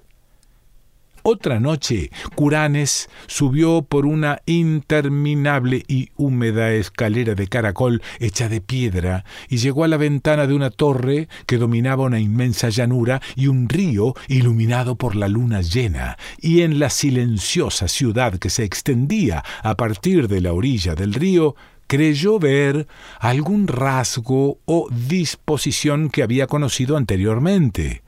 Otra 1.29 1.59
noche, 1.59 2.09
Curanes 2.35 3.09
subió 3.25 3.81
por 3.81 4.05
una 4.05 4.39
interminable 4.45 5.83
y 5.85 6.07
húmeda 6.15 6.71
escalera 6.71 7.35
de 7.35 7.47
caracol 7.47 8.01
hecha 8.21 8.47
de 8.47 8.61
piedra 8.61 9.25
y 9.49 9.57
llegó 9.57 9.83
a 9.83 9.89
la 9.89 9.97
ventana 9.97 10.47
de 10.47 10.53
una 10.53 10.69
torre 10.69 11.27
que 11.45 11.57
dominaba 11.57 12.05
una 12.05 12.21
inmensa 12.21 12.69
llanura 12.69 13.21
y 13.35 13.47
un 13.47 13.67
río 13.67 14.13
iluminado 14.29 14.95
por 14.95 15.17
la 15.17 15.27
luna 15.27 15.59
llena, 15.59 16.17
y 16.39 16.61
en 16.61 16.79
la 16.79 16.89
silenciosa 16.89 17.89
ciudad 17.89 18.39
que 18.39 18.49
se 18.49 18.63
extendía 18.63 19.43
a 19.63 19.75
partir 19.75 20.29
de 20.29 20.39
la 20.39 20.53
orilla 20.53 20.95
del 20.95 21.13
río, 21.13 21.57
creyó 21.87 22.39
ver 22.39 22.87
algún 23.19 23.67
rasgo 23.67 24.59
o 24.63 24.87
disposición 24.89 26.07
que 26.09 26.23
había 26.23 26.47
conocido 26.47 26.95
anteriormente 26.95 28.06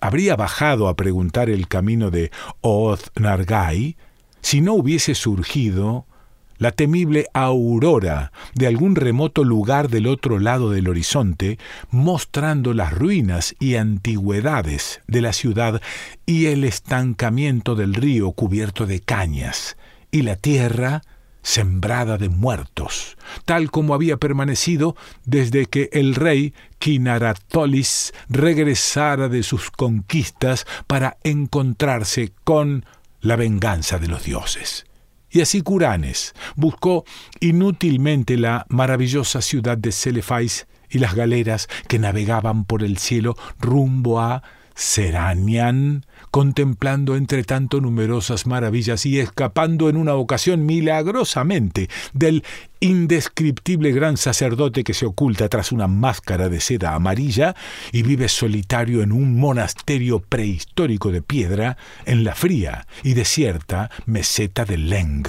habría 0.00 0.36
bajado 0.36 0.88
a 0.88 0.96
preguntar 0.96 1.50
el 1.50 1.68
camino 1.68 2.10
de 2.10 2.30
Oth 2.60 3.08
Nargai 3.18 3.96
si 4.40 4.60
no 4.60 4.74
hubiese 4.74 5.14
surgido 5.14 6.06
la 6.58 6.72
temible 6.72 7.26
aurora 7.34 8.32
de 8.54 8.66
algún 8.66 8.96
remoto 8.96 9.44
lugar 9.44 9.88
del 9.88 10.06
otro 10.06 10.38
lado 10.38 10.70
del 10.70 10.88
horizonte, 10.88 11.58
mostrando 11.90 12.72
las 12.72 12.92
ruinas 12.92 13.54
y 13.58 13.76
antigüedades 13.76 15.00
de 15.06 15.20
la 15.20 15.32
ciudad 15.32 15.82
y 16.24 16.46
el 16.46 16.64
estancamiento 16.64 17.74
del 17.74 17.94
río 17.94 18.32
cubierto 18.32 18.86
de 18.86 19.00
cañas, 19.00 19.76
y 20.10 20.22
la 20.22 20.36
tierra 20.36 21.02
sembrada 21.42 22.18
de 22.18 22.28
muertos, 22.28 23.16
tal 23.44 23.70
como 23.70 23.94
había 23.94 24.16
permanecido 24.16 24.96
desde 25.24 25.66
que 25.66 25.90
el 25.92 26.16
rey 26.16 26.54
Kinaratolis 26.86 28.14
regresara 28.28 29.28
de 29.28 29.42
sus 29.42 29.72
conquistas 29.72 30.68
para 30.86 31.16
encontrarse 31.24 32.32
con 32.44 32.86
la 33.20 33.34
venganza 33.34 33.98
de 33.98 34.06
los 34.06 34.22
dioses. 34.22 34.86
Y 35.28 35.40
así 35.40 35.62
Curanes 35.62 36.32
buscó 36.54 37.04
inútilmente 37.40 38.36
la 38.36 38.66
maravillosa 38.68 39.42
ciudad 39.42 39.76
de 39.76 39.90
Celefais 39.90 40.68
y 40.88 41.00
las 41.00 41.16
galeras 41.16 41.66
que 41.88 41.98
navegaban 41.98 42.64
por 42.64 42.84
el 42.84 42.98
cielo 42.98 43.34
rumbo 43.58 44.20
a 44.20 44.44
Seranian, 44.76 46.05
contemplando 46.30 47.16
entre 47.16 47.44
tanto 47.44 47.80
numerosas 47.80 48.46
maravillas 48.46 49.06
y 49.06 49.18
escapando 49.18 49.88
en 49.88 49.96
una 49.96 50.14
ocasión 50.14 50.66
milagrosamente 50.66 51.88
del 52.12 52.44
indescriptible 52.80 53.92
gran 53.92 54.16
sacerdote 54.16 54.84
que 54.84 54.94
se 54.94 55.06
oculta 55.06 55.48
tras 55.48 55.72
una 55.72 55.86
máscara 55.86 56.48
de 56.48 56.60
seda 56.60 56.94
amarilla 56.94 57.54
y 57.92 58.02
vive 58.02 58.28
solitario 58.28 59.02
en 59.02 59.12
un 59.12 59.38
monasterio 59.38 60.20
prehistórico 60.20 61.10
de 61.10 61.22
piedra 61.22 61.76
en 62.04 62.24
la 62.24 62.34
fría 62.34 62.86
y 63.02 63.14
desierta 63.14 63.90
meseta 64.04 64.64
de 64.64 64.78
Leng. 64.78 65.24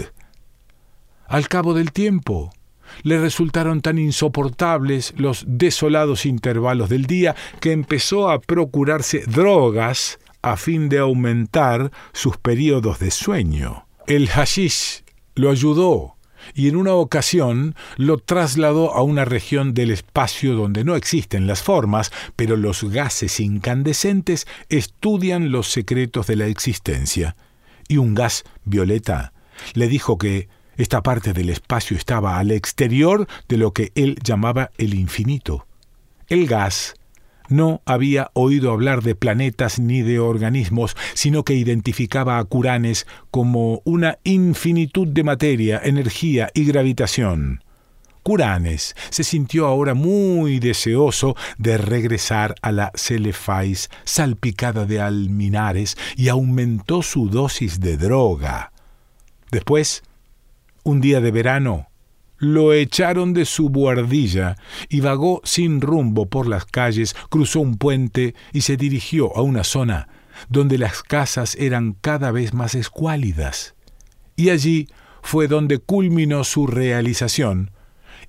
Al 1.27 1.47
cabo 1.47 1.73
del 1.73 1.91
tiempo, 1.91 2.51
le 3.03 3.19
resultaron 3.19 3.81
tan 3.81 3.97
insoportables 3.97 5.13
los 5.17 5.43
desolados 5.47 6.25
intervalos 6.25 6.89
del 6.89 7.05
día 7.05 7.36
que 7.60 7.71
empezó 7.71 8.29
a 8.29 8.39
procurarse 8.39 9.23
drogas 9.27 10.19
a 10.41 10.58
fin 10.58 10.89
de 10.89 11.00
aumentar 11.00 11.91
sus 12.13 12.38
periodos 12.38 13.00
de 13.00 13.12
sueño. 13.12 13.86
El 14.08 14.30
hashish 14.30 15.04
lo 15.36 15.50
ayudó 15.50 16.17
y 16.54 16.67
en 16.69 16.76
una 16.76 16.93
ocasión 16.93 17.76
lo 17.97 18.17
trasladó 18.17 18.93
a 18.93 19.02
una 19.02 19.26
región 19.26 19.73
del 19.73 19.91
espacio 19.91 20.54
donde 20.56 20.84
no 20.84 20.95
existen 20.95 21.47
las 21.47 21.62
formas, 21.62 22.12
pero 22.36 22.56
los 22.56 22.84
gases 22.84 23.39
incandescentes 23.39 24.47
estudian 24.69 25.52
los 25.52 25.67
secretos 25.67 26.28
de 26.28 26.36
la 26.36 26.47
existencia. 26.47 27.36
Y 27.88 27.97
un 27.97 28.15
gas 28.15 28.43
violeta 28.65 29.34
le 29.73 29.88
dijo 29.88 30.17
que 30.17 30.50
esta 30.78 31.02
parte 31.02 31.34
del 31.34 31.50
espacio 31.50 31.97
estaba 31.97 32.38
al 32.38 32.52
exterior 32.52 33.28
de 33.47 33.58
lo 33.58 33.73
que 33.73 33.91
él 33.95 34.17
llamaba 34.23 34.71
el 34.78 34.93
infinito. 34.93 35.65
El 36.28 36.45
gas 36.45 36.93
no 37.49 37.81
había 37.86 38.29
oído 38.33 38.71
hablar 38.71 39.03
de 39.03 39.15
planetas 39.15 39.79
ni 39.79 40.01
de 40.01 40.19
organismos, 40.19 40.95
sino 41.13 41.43
que 41.43 41.53
identificaba 41.53 42.38
a 42.38 42.43
Curanes 42.43 43.07
como 43.31 43.81
una 43.86 44.19
infinitud 44.23 45.07
de 45.07 45.23
materia, 45.23 45.81
energía 45.83 46.49
y 46.53 46.65
gravitación. 46.65 47.63
Curanes 48.27 48.93
se 49.10 49.23
sintió 49.23 49.67
ahora 49.67 49.93
muy 49.93 50.60
deseoso 50.60 51.38
de 51.57 51.77
regresar 51.77 52.55
a 52.62 52.73
la 52.73 52.91
Celefais 52.93 53.89
salpicada 54.03 54.86
de 54.86 54.99
alminares 54.99 55.97
y 56.17 56.27
aumentó 56.27 57.03
su 57.03 57.29
dosis 57.29 57.79
de 57.79 57.95
droga. 57.95 58.73
Después 59.49 60.03
un 60.83 60.99
día 60.99 61.21
de 61.21 61.31
verano, 61.31 61.88
lo 62.38 62.73
echaron 62.73 63.34
de 63.34 63.45
su 63.45 63.69
buhardilla 63.69 64.58
y 64.89 65.00
vagó 65.02 65.41
sin 65.43 65.82
rumbo 65.82 66.28
por 66.28 66.47
las 66.47 66.65
calles, 66.65 67.15
cruzó 67.30 67.60
un 67.60 67.78
puente 67.78 68.36
y 68.54 68.62
se 68.62 68.78
dirigió 68.78 69.36
a 69.36 69.41
una 69.41 69.63
zona 69.63 70.08
donde 70.50 70.78
las 70.78 71.02
casas 71.04 71.56
eran 71.56 71.93
cada 71.93 72.32
vez 72.32 72.54
más 72.54 72.76
escuálidas. 72.76 73.76
Y 74.36 74.50
allí 74.50 74.88
fue 75.21 75.47
donde 75.47 75.80
culminó 75.80 76.43
su 76.43 76.67
realización 76.67 77.71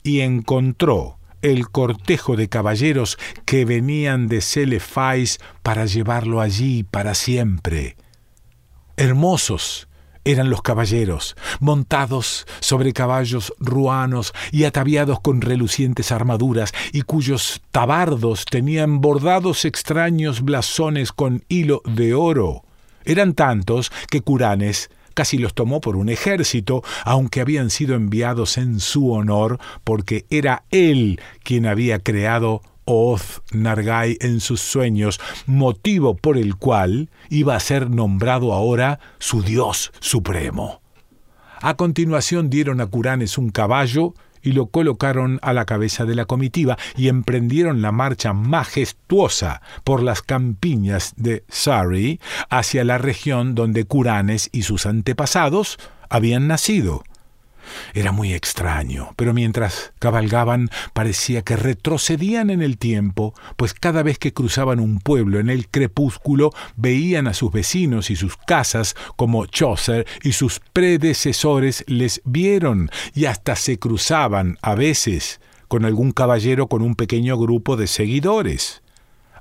y 0.02 0.20
encontró 0.20 1.18
el 1.42 1.68
cortejo 1.68 2.36
de 2.36 2.48
caballeros 2.48 3.18
que 3.44 3.64
venían 3.64 4.26
de 4.26 4.40
Celefais 4.40 5.38
para 5.62 5.86
llevarlo 5.86 6.40
allí 6.40 6.82
para 6.82 7.14
siempre. 7.14 7.96
Hermosos, 8.96 9.87
eran 10.28 10.50
los 10.50 10.60
caballeros, 10.60 11.36
montados 11.58 12.46
sobre 12.60 12.92
caballos 12.92 13.54
ruanos 13.58 14.34
y 14.52 14.64
ataviados 14.64 15.20
con 15.20 15.40
relucientes 15.40 16.12
armaduras, 16.12 16.72
y 16.92 17.02
cuyos 17.02 17.62
tabardos 17.70 18.44
tenían 18.44 19.00
bordados 19.00 19.64
extraños 19.64 20.42
blasones 20.42 21.12
con 21.12 21.44
hilo 21.48 21.80
de 21.86 22.12
oro. 22.12 22.62
Eran 23.06 23.32
tantos 23.32 23.90
que 24.10 24.20
Curanes 24.20 24.90
casi 25.14 25.38
los 25.38 25.54
tomó 25.54 25.80
por 25.80 25.96
un 25.96 26.10
ejército, 26.10 26.84
aunque 27.04 27.40
habían 27.40 27.70
sido 27.70 27.96
enviados 27.96 28.58
en 28.58 28.80
su 28.80 29.10
honor, 29.10 29.58
porque 29.82 30.26
era 30.28 30.64
él 30.70 31.20
quien 31.42 31.66
había 31.66 32.00
creado 32.00 32.60
Oth 32.90 33.42
Nargai 33.52 34.16
en 34.20 34.40
sus 34.40 34.62
sueños, 34.62 35.20
motivo 35.46 36.16
por 36.16 36.38
el 36.38 36.56
cual 36.56 37.10
iba 37.28 37.54
a 37.54 37.60
ser 37.60 37.90
nombrado 37.90 38.54
ahora 38.54 38.98
su 39.18 39.42
Dios 39.42 39.92
supremo. 40.00 40.80
A 41.60 41.74
continuación 41.74 42.48
dieron 42.48 42.80
a 42.80 42.86
Curanes 42.86 43.36
un 43.36 43.50
caballo 43.50 44.14
y 44.40 44.52
lo 44.52 44.68
colocaron 44.68 45.38
a 45.42 45.52
la 45.52 45.66
cabeza 45.66 46.06
de 46.06 46.14
la 46.14 46.24
comitiva 46.24 46.78
y 46.96 47.08
emprendieron 47.08 47.82
la 47.82 47.92
marcha 47.92 48.32
majestuosa 48.32 49.60
por 49.84 50.02
las 50.02 50.22
campiñas 50.22 51.12
de 51.16 51.44
Surrey 51.50 52.20
hacia 52.48 52.84
la 52.84 52.96
región 52.96 53.54
donde 53.54 53.84
Curanes 53.84 54.48
y 54.50 54.62
sus 54.62 54.86
antepasados 54.86 55.78
habían 56.08 56.48
nacido. 56.48 57.02
Era 57.94 58.12
muy 58.12 58.34
extraño, 58.34 59.12
pero 59.16 59.34
mientras 59.34 59.92
cabalgaban 59.98 60.70
parecía 60.92 61.42
que 61.42 61.56
retrocedían 61.56 62.50
en 62.50 62.62
el 62.62 62.78
tiempo, 62.78 63.34
pues 63.56 63.74
cada 63.74 64.02
vez 64.02 64.18
que 64.18 64.32
cruzaban 64.32 64.80
un 64.80 65.00
pueblo 65.00 65.38
en 65.38 65.50
el 65.50 65.68
crepúsculo 65.68 66.52
veían 66.76 67.26
a 67.26 67.34
sus 67.34 67.52
vecinos 67.52 68.10
y 68.10 68.16
sus 68.16 68.36
casas 68.36 68.96
como 69.16 69.46
Chaucer 69.46 70.06
y 70.22 70.32
sus 70.32 70.60
predecesores 70.72 71.84
les 71.86 72.20
vieron 72.24 72.90
y 73.14 73.26
hasta 73.26 73.56
se 73.56 73.78
cruzaban 73.78 74.58
a 74.62 74.74
veces 74.74 75.40
con 75.68 75.84
algún 75.84 76.12
caballero 76.12 76.68
con 76.68 76.82
un 76.82 76.94
pequeño 76.94 77.36
grupo 77.38 77.76
de 77.76 77.86
seguidores. 77.86 78.82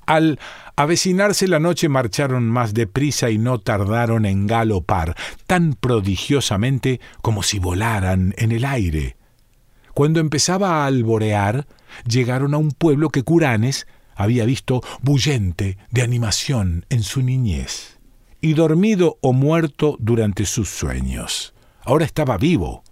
Al 0.07 0.39
avecinarse 0.77 1.49
la 1.49 1.59
noche 1.59 1.89
marcharon 1.89 2.49
más 2.49 2.73
deprisa 2.73 3.29
y 3.29 3.37
no 3.37 3.59
tardaron 3.59 4.25
en 4.25 4.47
galopar, 4.47 5.15
tan 5.45 5.73
prodigiosamente 5.73 7.01
como 7.21 7.43
si 7.43 7.59
volaran 7.59 8.33
en 8.37 8.53
el 8.53 8.63
aire. 8.63 9.17
Cuando 9.93 10.21
empezaba 10.21 10.83
a 10.83 10.85
alborear, 10.85 11.67
llegaron 12.07 12.53
a 12.53 12.57
un 12.57 12.71
pueblo 12.71 13.09
que 13.09 13.23
Curanes 13.23 13.85
había 14.15 14.45
visto 14.45 14.81
bullente 15.01 15.77
de 15.91 16.01
animación 16.03 16.85
en 16.89 17.03
su 17.03 17.21
niñez, 17.21 17.99
y 18.39 18.53
dormido 18.53 19.17
o 19.21 19.33
muerto 19.33 19.97
durante 19.99 20.45
sus 20.45 20.69
sueños. 20.69 21.53
Ahora 21.83 22.05
estaba 22.05 22.37
vivo, 22.37 22.83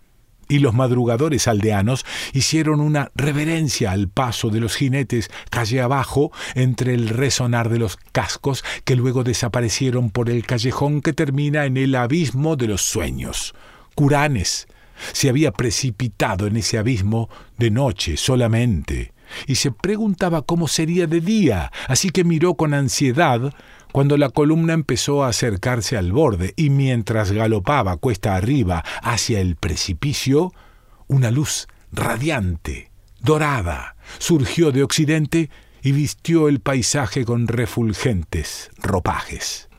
y 0.47 0.59
los 0.59 0.73
madrugadores 0.73 1.47
aldeanos 1.47 2.05
hicieron 2.33 2.79
una 2.79 3.11
reverencia 3.15 3.91
al 3.91 4.07
paso 4.07 4.49
de 4.49 4.59
los 4.59 4.75
jinetes 4.75 5.29
calle 5.49 5.81
abajo 5.81 6.31
entre 6.53 6.93
el 6.93 7.09
resonar 7.09 7.69
de 7.69 7.79
los 7.79 7.97
cascos 8.11 8.63
que 8.83 8.95
luego 8.95 9.23
desaparecieron 9.23 10.09
por 10.09 10.29
el 10.29 10.45
callejón 10.45 11.01
que 11.01 11.13
termina 11.13 11.65
en 11.65 11.77
el 11.77 11.95
abismo 11.95 12.55
de 12.55 12.67
los 12.67 12.81
sueños. 12.81 13.53
Curanes 13.95 14.67
se 15.13 15.29
había 15.29 15.51
precipitado 15.51 16.47
en 16.47 16.57
ese 16.57 16.77
abismo 16.77 17.29
de 17.57 17.71
noche 17.71 18.17
solamente 18.17 19.13
y 19.47 19.55
se 19.55 19.71
preguntaba 19.71 20.43
cómo 20.43 20.67
sería 20.67 21.07
de 21.07 21.21
día, 21.21 21.71
así 21.87 22.09
que 22.09 22.23
miró 22.23 22.55
con 22.55 22.73
ansiedad 22.73 23.53
cuando 23.95 24.17
la 24.17 24.27
columna 24.27 24.73
empezó 24.73 25.23
a 25.23 25.29
acercarse 25.29 25.95
al 25.95 26.11
borde 26.11 26.53
y 26.57 26.69
mientras 26.69 27.31
galopaba 27.31 27.95
cuesta 27.95 28.35
arriba 28.35 28.83
hacia 29.01 29.39
el 29.39 29.55
precipicio, 29.55 30.51
una 31.07 31.31
luz 31.31 31.69
radiante, 31.93 32.91
dorada, 33.21 33.95
surgió 34.17 34.73
de 34.73 34.83
occidente 34.83 35.49
y 35.81 35.93
vistió 35.93 36.49
el 36.49 36.59
paisaje 36.59 37.23
con 37.23 37.47
refulgentes 37.47 38.69
ropajes. 38.79 39.69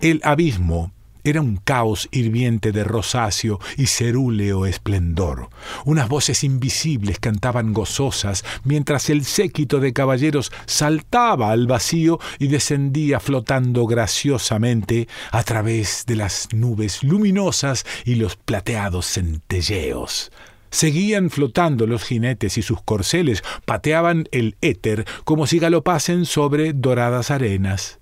El 0.00 0.20
abismo 0.24 0.92
era 1.24 1.40
un 1.40 1.56
caos 1.56 2.08
hirviente 2.12 2.70
de 2.70 2.84
rosáceo 2.84 3.58
y 3.76 3.86
cerúleo 3.86 4.66
esplendor. 4.66 5.48
Unas 5.84 6.08
voces 6.08 6.44
invisibles 6.44 7.18
cantaban 7.18 7.72
gozosas, 7.72 8.44
mientras 8.62 9.10
el 9.10 9.24
séquito 9.24 9.80
de 9.80 9.92
caballeros 9.92 10.52
saltaba 10.66 11.50
al 11.50 11.66
vacío 11.66 12.20
y 12.38 12.48
descendía 12.48 13.20
flotando 13.20 13.86
graciosamente 13.86 15.08
a 15.30 15.42
través 15.42 16.04
de 16.06 16.16
las 16.16 16.48
nubes 16.52 17.02
luminosas 17.02 17.86
y 18.04 18.16
los 18.16 18.36
plateados 18.36 19.06
centelleos. 19.06 20.30
Seguían 20.70 21.30
flotando 21.30 21.86
los 21.86 22.02
jinetes 22.02 22.58
y 22.58 22.62
sus 22.62 22.82
corceles 22.82 23.44
pateaban 23.64 24.28
el 24.32 24.56
éter 24.60 25.04
como 25.24 25.46
si 25.46 25.60
galopasen 25.60 26.26
sobre 26.26 26.72
doradas 26.72 27.30
arenas. 27.30 28.00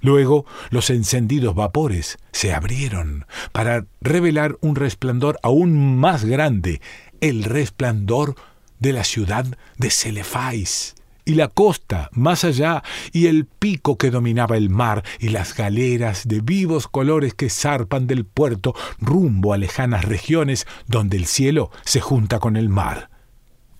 Luego 0.00 0.46
los 0.70 0.90
encendidos 0.90 1.54
vapores 1.54 2.18
se 2.32 2.54
abrieron 2.54 3.26
para 3.52 3.86
revelar 4.00 4.56
un 4.60 4.76
resplandor 4.76 5.38
aún 5.42 5.98
más 5.98 6.24
grande, 6.24 6.80
el 7.20 7.44
resplandor 7.44 8.36
de 8.78 8.92
la 8.92 9.04
ciudad 9.04 9.44
de 9.76 9.90
Celefais 9.90 10.94
y 11.28 11.34
la 11.34 11.48
costa 11.48 12.08
más 12.12 12.42
allá 12.44 12.82
y 13.12 13.26
el 13.26 13.44
pico 13.44 13.98
que 13.98 14.10
dominaba 14.10 14.56
el 14.56 14.70
mar 14.70 15.04
y 15.18 15.28
las 15.28 15.54
galeras 15.54 16.26
de 16.26 16.40
vivos 16.40 16.88
colores 16.88 17.34
que 17.34 17.50
zarpan 17.50 18.06
del 18.06 18.24
puerto 18.24 18.74
rumbo 18.98 19.52
a 19.52 19.58
lejanas 19.58 20.06
regiones 20.06 20.66
donde 20.86 21.18
el 21.18 21.26
cielo 21.26 21.70
se 21.84 22.00
junta 22.00 22.38
con 22.38 22.56
el 22.56 22.70
mar. 22.70 23.10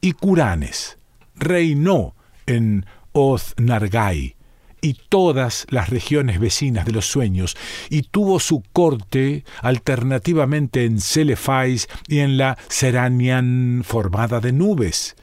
Y 0.02 0.12
Curanes 0.12 0.98
reinó 1.36 2.14
en 2.44 2.84
Oznargai, 3.12 4.36
y 4.80 4.94
todas 5.08 5.66
las 5.70 5.90
regiones 5.90 6.40
vecinas 6.40 6.86
de 6.86 6.92
los 6.92 7.06
sueños, 7.06 7.56
y 7.90 8.02
tuvo 8.02 8.40
su 8.40 8.62
corte 8.72 9.44
alternativamente 9.62 10.84
en 10.84 11.00
Celefais 11.00 11.88
y 12.06 12.18
en 12.20 12.36
la 12.36 12.58
Seranian 12.68 13.82
formada 13.84 14.40
de 14.40 14.52
nubes. 14.52 15.16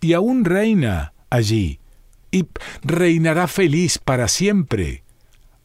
Y 0.00 0.12
aún 0.12 0.44
reina 0.44 1.12
allí, 1.30 1.80
y 2.30 2.46
reinará 2.82 3.46
feliz 3.48 3.98
para 3.98 4.28
siempre, 4.28 5.04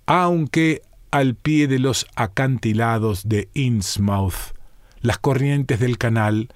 aunque 0.05 0.81
al 1.11 1.35
pie 1.35 1.67
de 1.67 1.79
los 1.79 2.05
acantilados 2.15 3.27
de 3.27 3.49
Innsmouth, 3.53 4.53
las 5.01 5.17
corrientes 5.17 5.79
del 5.79 5.97
canal 5.97 6.49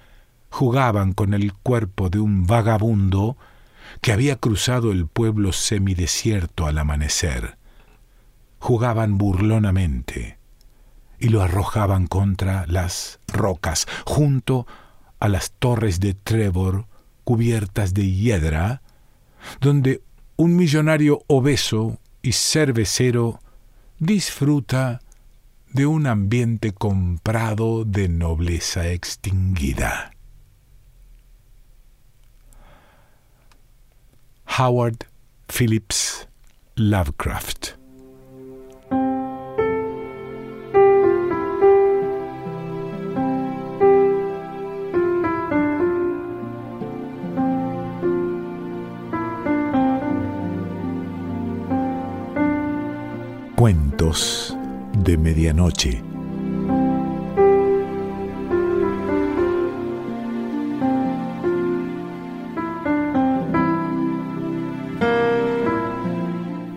jugaban 0.50 1.14
con 1.14 1.34
el 1.34 1.54
cuerpo 1.54 2.10
de 2.10 2.20
un 2.20 2.46
vagabundo 2.46 3.38
que 4.02 4.12
había 4.12 4.36
cruzado 4.36 4.92
el 4.92 5.08
pueblo 5.08 5.54
semidesierto 5.54 6.66
al 6.66 6.78
amanecer. 6.78 7.58
Jugaban 8.60 9.18
burlonamente 9.18 10.38
y 11.20 11.30
lo 11.30 11.42
arrojaban 11.42 12.08
contra 12.08 12.66
las 12.68 13.20
rocas, 13.28 13.88
junto 14.06 14.68
a 15.20 15.30
las 15.30 15.52
torres 15.52 16.00
de 16.00 16.14
Trevor 16.14 16.86
cubiertas 17.24 17.94
de 17.94 18.12
hiedra, 18.12 18.82
donde 19.62 20.02
un 20.36 20.56
millonario 20.56 21.24
obeso 21.28 22.00
y 22.22 22.34
cervecero 22.34 23.40
disfruta 24.00 25.02
de 25.72 25.86
un 25.86 26.08
ambiente 26.08 26.74
comprado 26.74 27.86
de 27.86 28.10
nobleza 28.10 28.90
extinguida. 28.90 30.13
Howard 34.60 35.08
Phillips 35.48 36.28
Lovecraft. 36.78 37.74
Cuentos 53.56 54.56
de 55.04 55.18
Medianoche. 55.18 56.13